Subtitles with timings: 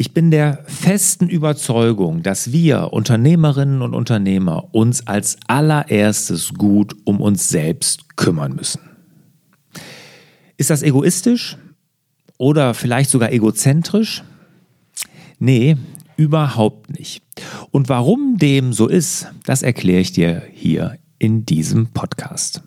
[0.00, 7.20] Ich bin der festen Überzeugung, dass wir Unternehmerinnen und Unternehmer uns als allererstes gut um
[7.20, 8.80] uns selbst kümmern müssen.
[10.56, 11.58] Ist das egoistisch
[12.38, 14.24] oder vielleicht sogar egozentrisch?
[15.38, 15.76] Nee,
[16.16, 17.22] überhaupt nicht.
[17.70, 22.62] Und warum dem so ist, das erkläre ich dir hier in diesem Podcast.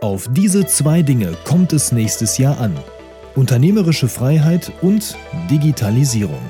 [0.00, 2.76] Auf diese zwei Dinge kommt es nächstes Jahr an.
[3.38, 5.16] Unternehmerische Freiheit und
[5.48, 6.40] Digitalisierung.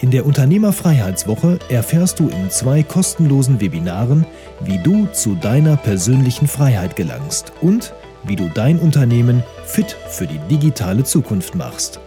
[0.00, 4.26] In der Unternehmerfreiheitswoche erfährst du in zwei kostenlosen Webinaren,
[4.64, 7.92] wie du zu deiner persönlichen Freiheit gelangst und
[8.24, 12.00] wie du dein Unternehmen fit für die digitale Zukunft machst.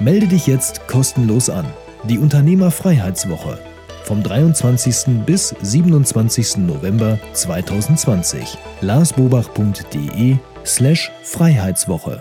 [0.00, 1.66] Melde dich jetzt kostenlos an.
[2.08, 3.60] Die Unternehmerfreiheitswoche
[4.02, 5.24] vom 23.
[5.24, 6.56] bis 27.
[6.56, 8.58] November 2020.
[8.80, 12.20] larsbobach.de slash Freiheitswoche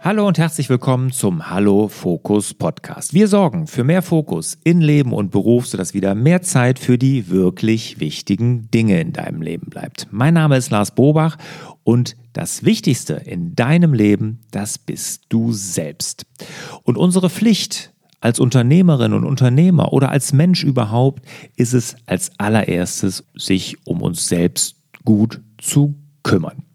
[0.00, 3.14] Hallo und herzlich willkommen zum Hallo Fokus Podcast.
[3.14, 7.30] Wir sorgen für mehr Fokus in Leben und Beruf, sodass wieder mehr Zeit für die
[7.30, 10.06] wirklich wichtigen Dinge in deinem Leben bleibt.
[10.12, 11.36] Mein Name ist Lars Bobach
[11.82, 16.26] und das Wichtigste in deinem Leben, das bist du selbst.
[16.84, 21.24] Und unsere Pflicht als Unternehmerin und Unternehmer oder als Mensch überhaupt
[21.56, 26.67] ist es als allererstes, sich um uns selbst gut zu kümmern.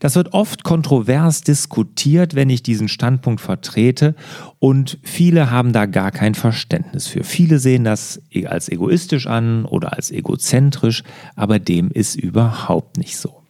[0.00, 4.14] Das wird oft kontrovers diskutiert, wenn ich diesen Standpunkt vertrete
[4.58, 7.24] und viele haben da gar kein Verständnis für.
[7.24, 11.02] Viele sehen das e- als egoistisch an oder als egozentrisch,
[11.34, 13.42] aber dem ist überhaupt nicht so.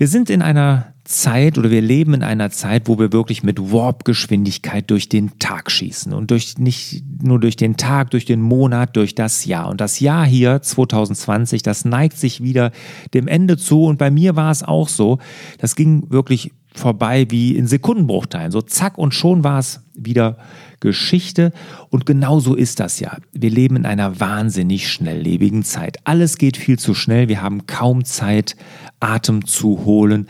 [0.00, 3.60] Wir sind in einer Zeit oder wir leben in einer Zeit, wo wir wirklich mit
[3.60, 8.96] Warp-Geschwindigkeit durch den Tag schießen und durch nicht nur durch den Tag, durch den Monat,
[8.96, 9.68] durch das Jahr.
[9.68, 12.70] Und das Jahr hier 2020, das neigt sich wieder
[13.12, 13.84] dem Ende zu.
[13.84, 15.18] Und bei mir war es auch so.
[15.58, 18.52] Das ging wirklich vorbei wie in Sekundenbruchteilen.
[18.52, 20.38] So zack und schon war es wieder
[20.80, 21.52] Geschichte.
[21.90, 23.16] Und genau so ist das ja.
[23.32, 25.98] Wir leben in einer wahnsinnig schnelllebigen Zeit.
[26.04, 27.28] Alles geht viel zu schnell.
[27.28, 28.56] Wir haben kaum Zeit,
[28.98, 30.28] Atem zu holen.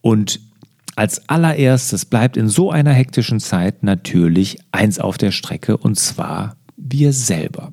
[0.00, 0.40] Und
[0.96, 6.56] als allererstes bleibt in so einer hektischen Zeit natürlich eins auf der Strecke und zwar
[6.76, 7.72] wir selber.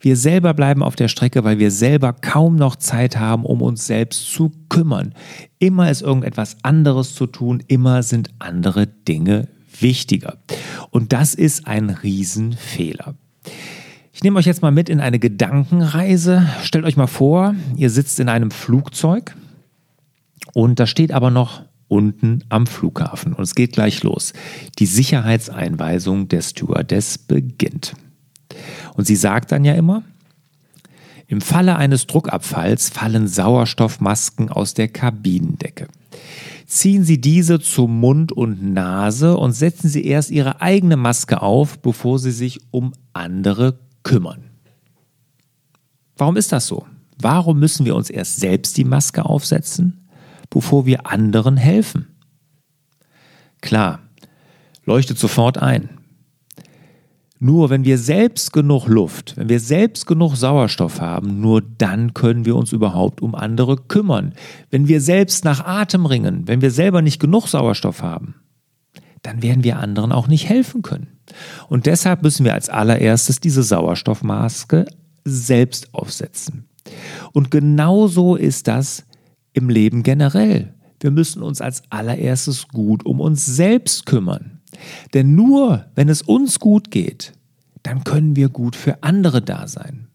[0.00, 3.86] Wir selber bleiben auf der Strecke, weil wir selber kaum noch Zeit haben, um uns
[3.86, 5.14] selbst zu kümmern.
[5.58, 9.48] Immer ist irgendetwas anderes zu tun, immer sind andere Dinge
[9.80, 10.38] wichtiger.
[10.90, 13.14] Und das ist ein Riesenfehler.
[14.12, 16.48] Ich nehme euch jetzt mal mit in eine Gedankenreise.
[16.62, 19.36] Stellt euch mal vor, ihr sitzt in einem Flugzeug
[20.54, 24.32] und da steht aber noch unten am Flughafen und es geht gleich los.
[24.78, 27.94] Die Sicherheitseinweisung der Stewardess beginnt.
[28.96, 30.02] Und sie sagt dann ja immer,
[31.28, 35.88] im Falle eines Druckabfalls fallen Sauerstoffmasken aus der Kabinendecke.
[36.66, 41.78] Ziehen Sie diese zum Mund und Nase und setzen Sie erst Ihre eigene Maske auf,
[41.78, 44.44] bevor Sie sich um andere kümmern.
[46.16, 46.86] Warum ist das so?
[47.20, 50.06] Warum müssen wir uns erst selbst die Maske aufsetzen?
[50.50, 52.06] bevor wir anderen helfen.
[53.60, 54.00] Klar,
[54.84, 55.95] leuchtet sofort ein.
[57.46, 62.44] Nur wenn wir selbst genug Luft, wenn wir selbst genug Sauerstoff haben, nur dann können
[62.44, 64.34] wir uns überhaupt um andere kümmern.
[64.70, 68.34] Wenn wir selbst nach Atem ringen, wenn wir selber nicht genug Sauerstoff haben,
[69.22, 71.20] dann werden wir anderen auch nicht helfen können.
[71.68, 74.86] Und deshalb müssen wir als allererstes diese Sauerstoffmaske
[75.24, 76.68] selbst aufsetzen.
[77.32, 79.04] Und genauso ist das
[79.52, 80.74] im Leben generell.
[80.98, 84.55] Wir müssen uns als allererstes gut um uns selbst kümmern.
[85.14, 87.32] Denn nur wenn es uns gut geht,
[87.82, 90.08] dann können wir gut für andere da sein.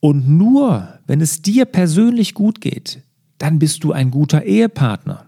[0.00, 3.02] Und nur wenn es dir persönlich gut geht,
[3.38, 5.24] dann bist du ein guter Ehepartner.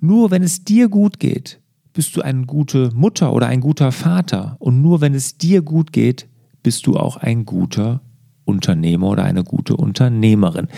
[0.00, 1.60] Nur wenn es dir gut geht,
[1.92, 4.56] bist du eine gute Mutter oder ein guter Vater.
[4.58, 6.28] Und nur wenn es dir gut geht,
[6.62, 8.00] bist du auch ein guter
[8.44, 10.68] Unternehmer oder eine gute Unternehmerin.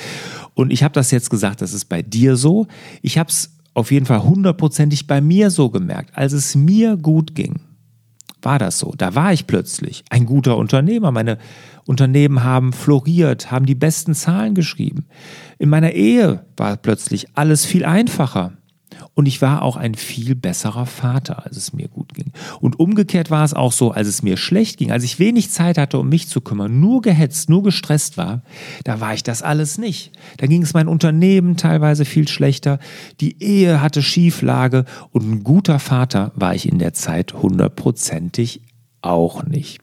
[0.54, 2.66] Und ich habe das jetzt gesagt, das ist bei dir so.
[3.02, 6.16] Ich habe es auf jeden Fall hundertprozentig bei mir so gemerkt.
[6.16, 7.60] Als es mir gut ging,
[8.40, 8.94] war das so.
[8.96, 11.12] Da war ich plötzlich ein guter Unternehmer.
[11.12, 11.36] Meine
[11.84, 15.06] Unternehmen haben floriert, haben die besten Zahlen geschrieben.
[15.58, 18.52] In meiner Ehe war plötzlich alles viel einfacher.
[19.14, 22.32] Und ich war auch ein viel besserer Vater, als es mir gut ging.
[22.60, 25.76] Und umgekehrt war es auch so, als es mir schlecht ging, als ich wenig Zeit
[25.76, 28.42] hatte, um mich zu kümmern, nur gehetzt, nur gestresst war,
[28.84, 30.12] da war ich das alles nicht.
[30.36, 32.78] Da ging es mein Unternehmen teilweise viel schlechter,
[33.20, 38.62] die Ehe hatte Schieflage und ein guter Vater war ich in der Zeit hundertprozentig
[39.02, 39.80] auch nicht.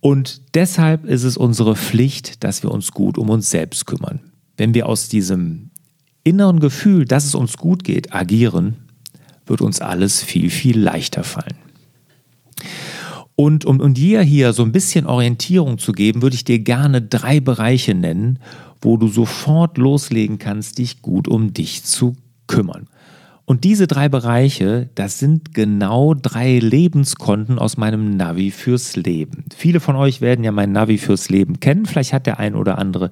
[0.00, 4.20] Und deshalb ist es unsere Pflicht, dass wir uns gut um uns selbst kümmern.
[4.56, 5.67] Wenn wir aus diesem
[6.28, 8.76] inneren Gefühl, dass es uns gut geht, agieren,
[9.46, 11.56] wird uns alles viel, viel leichter fallen.
[13.34, 17.00] Und um, um dir hier so ein bisschen Orientierung zu geben, würde ich dir gerne
[17.00, 18.40] drei Bereiche nennen,
[18.80, 22.16] wo du sofort loslegen kannst, dich gut um dich zu
[22.46, 22.88] kümmern.
[23.48, 29.46] Und diese drei Bereiche, das sind genau drei Lebenskonten aus meinem Navi fürs Leben.
[29.56, 31.86] Viele von euch werden ja mein Navi fürs Leben kennen.
[31.86, 33.10] Vielleicht hat der ein oder andere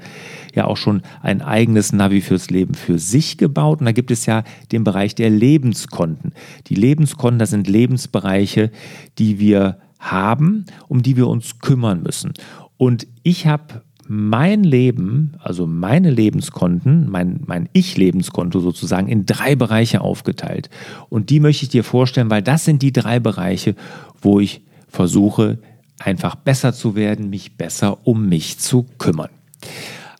[0.55, 3.81] ja auch schon ein eigenes Navi fürs Leben für sich gebaut.
[3.81, 6.35] Und da gibt es ja den Bereich der Lebenskonten.
[6.67, 8.71] Die Lebenskonten, das sind Lebensbereiche,
[9.19, 12.35] die wir haben, um die wir uns kümmern müssen.
[12.77, 20.01] Und ich habe mein Leben, also meine Lebenskonten, mein, mein Ich-Lebenskonto sozusagen in drei Bereiche
[20.01, 20.71] aufgeteilt.
[21.09, 23.75] Und die möchte ich dir vorstellen, weil das sind die drei Bereiche,
[24.21, 25.59] wo ich versuche,
[25.99, 29.31] einfach besser zu werden, mich besser um mich zu kümmern.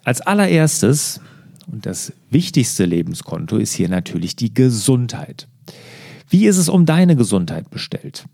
[0.05, 1.21] Als allererstes,
[1.71, 5.49] und das wichtigste Lebenskonto ist hier natürlich die Gesundheit.
[6.29, 8.27] Wie ist es um deine Gesundheit bestellt?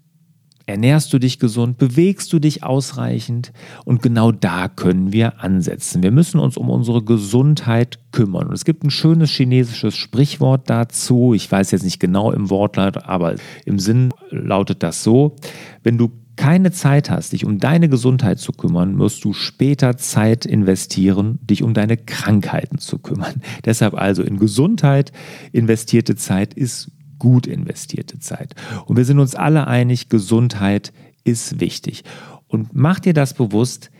[0.72, 1.76] Ernährst du dich gesund?
[1.76, 3.52] Bewegst du dich ausreichend?
[3.84, 6.02] Und genau da können wir ansetzen.
[6.02, 8.46] Wir müssen uns um unsere Gesundheit kümmern.
[8.46, 11.34] Und es gibt ein schönes chinesisches Sprichwort dazu.
[11.34, 13.34] Ich weiß jetzt nicht genau im Wortlaut, aber
[13.66, 15.36] im Sinn lautet das so.
[15.82, 20.46] Wenn du keine Zeit hast, dich um deine Gesundheit zu kümmern, musst du später Zeit
[20.46, 23.42] investieren, dich um deine Krankheiten zu kümmern.
[23.66, 25.12] Deshalb also in Gesundheit
[25.52, 26.90] investierte Zeit ist
[27.22, 28.56] gut investierte Zeit.
[28.86, 30.92] Und wir sind uns alle einig, Gesundheit
[31.22, 32.02] ist wichtig.
[32.48, 33.92] Und mach dir das bewusst,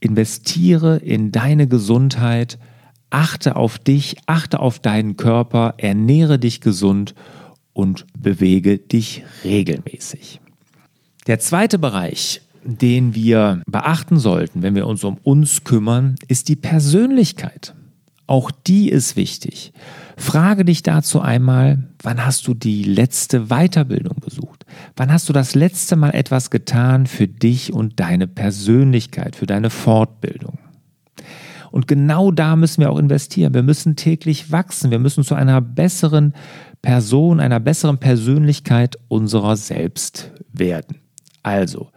[0.00, 2.58] investiere in deine Gesundheit,
[3.08, 7.14] achte auf dich, achte auf deinen Körper, ernähre dich gesund
[7.72, 10.42] und bewege dich regelmäßig.
[11.26, 16.56] Der zweite Bereich, den wir beachten sollten, wenn wir uns um uns kümmern, ist die
[16.56, 17.74] Persönlichkeit.
[18.26, 19.72] Auch die ist wichtig.
[20.16, 24.66] Frage dich dazu einmal, wann hast du die letzte Weiterbildung besucht?
[24.96, 29.70] Wann hast du das letzte Mal etwas getan für dich und deine Persönlichkeit, für deine
[29.70, 30.58] Fortbildung?
[31.70, 33.54] Und genau da müssen wir auch investieren.
[33.54, 34.90] Wir müssen täglich wachsen.
[34.90, 36.34] Wir müssen zu einer besseren
[36.82, 40.98] Person, einer besseren Persönlichkeit unserer selbst werden.
[41.42, 41.88] Also,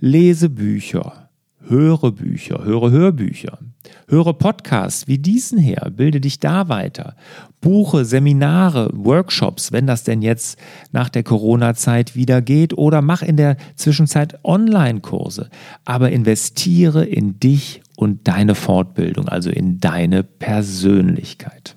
[0.00, 1.30] lese Bücher,
[1.60, 3.58] höre Bücher, höre Hörbücher,
[4.06, 7.16] Höre Podcasts wie diesen her, bilde dich da weiter.
[7.60, 10.58] Buche Seminare, Workshops, wenn das denn jetzt
[10.92, 15.48] nach der Corona-Zeit wieder geht, oder mach in der Zwischenzeit Online-Kurse.
[15.84, 21.74] Aber investiere in dich und deine Fortbildung, also in deine Persönlichkeit.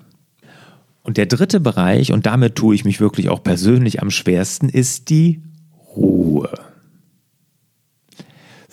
[1.02, 5.08] Und der dritte Bereich, und damit tue ich mich wirklich auch persönlich am schwersten, ist
[5.08, 5.42] die
[5.96, 6.67] Ruhe.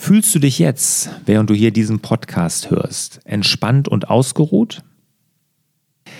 [0.06, 4.84] Fühlst du dich jetzt, während du hier diesen Podcast hörst, entspannt und ausgeruht?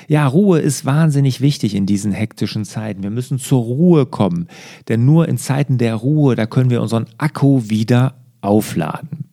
[0.08, 3.04] Ja, Ruhe ist wahnsinnig wichtig in diesen hektischen Zeiten.
[3.04, 4.48] Wir müssen zur Ruhe kommen,
[4.88, 9.26] denn nur in Zeiten der Ruhe, da können wir unseren Akku wieder aufladen.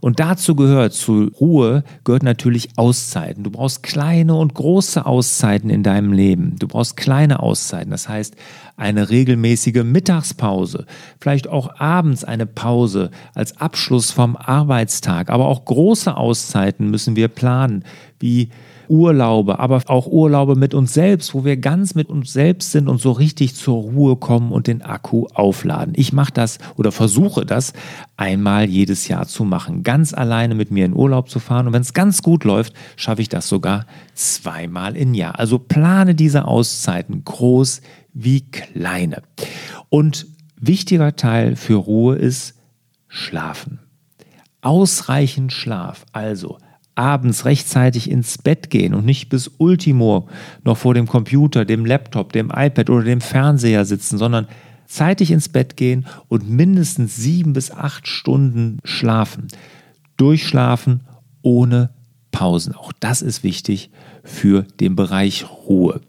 [0.00, 3.42] Und dazu gehört, zu Ruhe gehört natürlich Auszeiten.
[3.42, 6.56] Du brauchst kleine und große Auszeiten in deinem Leben.
[6.58, 8.36] Du brauchst kleine Auszeiten, das heißt
[8.76, 10.84] eine regelmäßige Mittagspause,
[11.18, 17.28] vielleicht auch abends eine Pause als Abschluss vom Arbeitstag, aber auch große Auszeiten müssen wir
[17.28, 17.84] planen,
[18.20, 18.50] wie
[18.88, 23.00] Urlaube, aber auch Urlaube mit uns selbst, wo wir ganz mit uns selbst sind und
[23.00, 25.94] so richtig zur Ruhe kommen und den Akku aufladen.
[25.96, 27.72] Ich mache das oder versuche das
[28.16, 31.82] einmal jedes Jahr zu machen, ganz alleine mit mir in Urlaub zu fahren und wenn
[31.82, 35.38] es ganz gut läuft, schaffe ich das sogar zweimal im Jahr.
[35.38, 37.80] Also plane diese Auszeiten groß
[38.12, 39.22] wie kleine.
[39.88, 40.26] Und
[40.58, 42.54] wichtiger Teil für Ruhe ist
[43.08, 43.78] Schlafen.
[44.62, 46.58] Ausreichend Schlaf, also
[46.96, 50.28] abends rechtzeitig ins Bett gehen und nicht bis Ultimo
[50.64, 54.48] noch vor dem Computer, dem Laptop, dem iPad oder dem Fernseher sitzen, sondern
[54.86, 59.48] zeitig ins Bett gehen und mindestens sieben bis acht Stunden schlafen.
[60.16, 61.02] Durchschlafen
[61.42, 61.90] ohne
[62.36, 62.74] Pausen.
[62.74, 63.88] Auch das ist wichtig
[64.22, 66.02] für den Bereich Ruhe.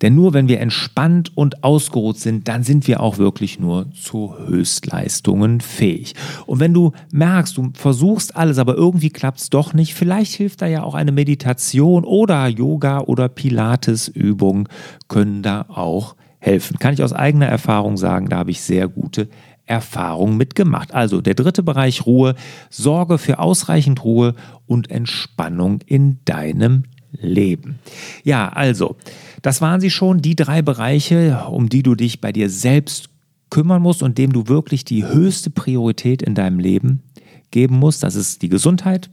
[0.00, 4.36] Denn nur wenn wir entspannt und ausgeruht sind, dann sind wir auch wirklich nur zu
[4.46, 6.14] Höchstleistungen fähig.
[6.46, 10.62] Und wenn du merkst, du versuchst alles, aber irgendwie klappt es doch nicht, vielleicht hilft
[10.62, 14.68] da ja auch eine Meditation oder Yoga oder Pilates-Übung
[15.08, 16.78] können da auch helfen.
[16.78, 19.28] Kann ich aus eigener Erfahrung sagen, da habe ich sehr gute
[19.66, 20.92] Erfahrungen mitgemacht.
[20.92, 22.34] Also der dritte Bereich Ruhe,
[22.70, 24.34] sorge für ausreichend Ruhe
[24.66, 27.78] und Entspannung in deinem Leben.
[28.24, 28.96] Ja, also,
[29.42, 33.10] das waren sie schon, die drei Bereiche, um die du dich bei dir selbst
[33.50, 37.02] kümmern musst und dem du wirklich die höchste Priorität in deinem Leben
[37.50, 38.02] geben musst.
[38.02, 39.10] Das ist die Gesundheit,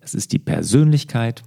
[0.00, 1.42] das ist die Persönlichkeit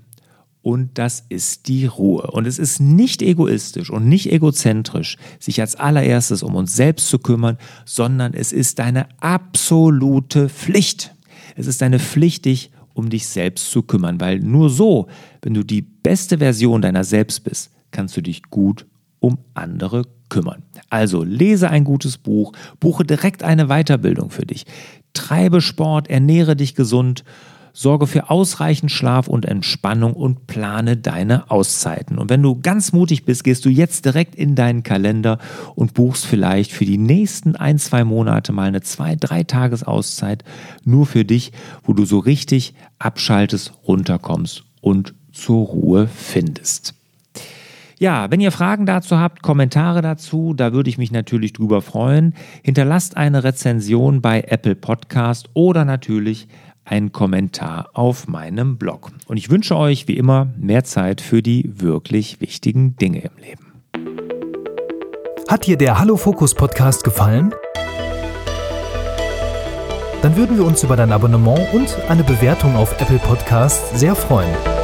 [0.62, 2.32] und das ist die Ruhe.
[2.32, 7.20] Und es ist nicht egoistisch und nicht egozentrisch, sich als allererstes um uns selbst zu
[7.20, 11.16] kümmern, sondern es ist deine absolute Pflicht.
[11.56, 15.08] Es ist deine Pflicht, dich um dich selbst zu kümmern, weil nur so,
[15.42, 18.86] wenn du die beste Version deiner selbst bist, kannst du dich gut
[19.20, 20.64] um andere kümmern.
[20.90, 24.66] Also lese ein gutes Buch, buche direkt eine Weiterbildung für dich,
[25.14, 27.24] treibe Sport, ernähre dich gesund
[27.74, 32.18] Sorge für ausreichend Schlaf und Entspannung und plane deine Auszeiten.
[32.18, 35.38] Und wenn du ganz mutig bist, gehst du jetzt direkt in deinen Kalender
[35.76, 40.44] und buchst vielleicht für die nächsten ein, zwei Monate mal eine zwei, drei Tages Auszeit
[40.84, 41.52] nur für dich,
[41.84, 46.96] wo du so richtig abschaltest, runterkommst und zur Ruhe findest.
[48.00, 52.34] Ja, wenn ihr Fragen dazu habt, Kommentare dazu, da würde ich mich natürlich drüber freuen.
[52.64, 56.48] Hinterlasst eine Rezension bei Apple Podcast oder natürlich
[56.90, 59.12] einen Kommentar auf meinem Blog.
[59.28, 63.70] Und ich wünsche euch wie immer mehr Zeit für die wirklich wichtigen Dinge im Leben.
[65.48, 67.54] Hat dir der Hallo Fokus Podcast gefallen?
[70.22, 74.79] Dann würden wir uns über dein Abonnement und eine Bewertung auf Apple Podcasts sehr freuen.